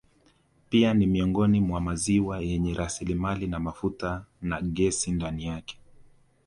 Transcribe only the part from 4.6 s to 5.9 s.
gesi ndani yake